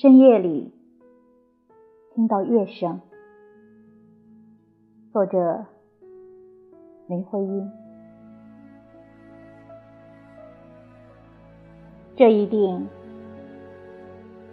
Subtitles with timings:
[0.00, 0.72] 深夜里
[2.14, 3.00] 听到乐声，
[5.12, 5.66] 作者
[7.08, 7.68] 林徽因。
[12.14, 12.86] 这一定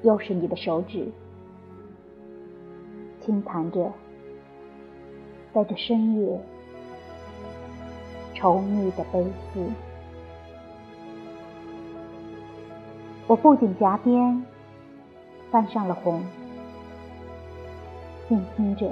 [0.01, 1.11] 又是你的手指，
[3.21, 3.93] 轻弹着，
[5.53, 6.41] 在这深夜
[8.33, 9.69] 稠密的悲思。
[13.27, 14.43] 我不仅颊边。
[15.55, 16.21] 泛上了红，
[18.27, 18.91] 静听着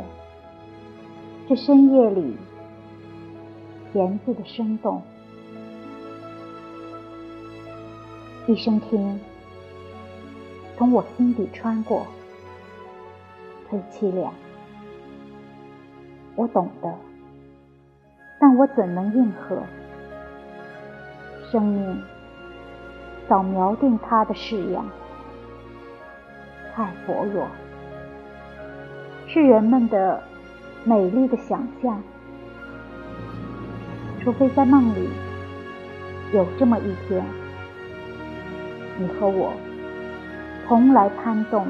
[1.45, 2.37] 这深夜里
[3.91, 5.01] 言字的生动，
[8.47, 9.19] 一声听
[10.77, 12.07] 从我心底穿过，
[13.69, 14.33] 忒凄凉。
[16.37, 16.97] 我懂得，
[18.39, 19.61] 但我怎能应和？
[21.51, 22.01] 生命
[23.27, 24.89] 早锚定它的式样。
[26.75, 27.47] 太薄弱，
[29.27, 30.21] 是人们的
[30.83, 32.01] 美丽的想象。
[34.23, 35.09] 除非在梦里
[36.33, 37.23] 有这么一天，
[38.97, 39.53] 你和我
[40.67, 41.67] 同来攀动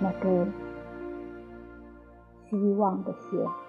[0.00, 0.52] 那根
[2.50, 3.67] 希望的线。